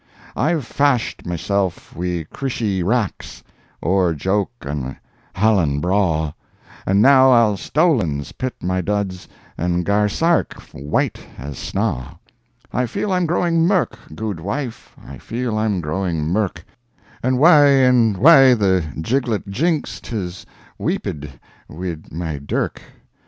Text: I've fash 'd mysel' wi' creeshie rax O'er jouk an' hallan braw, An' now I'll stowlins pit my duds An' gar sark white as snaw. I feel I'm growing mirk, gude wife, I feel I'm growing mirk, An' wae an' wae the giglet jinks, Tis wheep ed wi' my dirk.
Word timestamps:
I've 0.35 0.65
fash 0.65 1.15
'd 1.15 1.27
mysel' 1.27 1.71
wi' 1.93 2.25
creeshie 2.33 2.81
rax 2.81 3.43
O'er 3.83 4.15
jouk 4.15 4.49
an' 4.61 4.97
hallan 5.35 5.79
braw, 5.79 6.33
An' 6.87 7.01
now 7.01 7.29
I'll 7.31 7.55
stowlins 7.55 8.31
pit 8.35 8.55
my 8.63 8.81
duds 8.81 9.27
An' 9.59 9.83
gar 9.83 10.09
sark 10.09 10.53
white 10.73 11.19
as 11.37 11.59
snaw. 11.59 12.15
I 12.73 12.87
feel 12.87 13.11
I'm 13.11 13.27
growing 13.27 13.61
mirk, 13.67 13.95
gude 14.15 14.39
wife, 14.39 14.95
I 15.05 15.19
feel 15.19 15.55
I'm 15.55 15.81
growing 15.81 16.23
mirk, 16.25 16.65
An' 17.21 17.37
wae 17.37 17.85
an' 17.85 18.13
wae 18.17 18.55
the 18.55 18.83
giglet 19.01 19.51
jinks, 19.51 19.99
Tis 20.01 20.47
wheep 20.79 21.05
ed 21.05 21.39
wi' 21.69 21.97
my 22.09 22.39
dirk. 22.39 22.81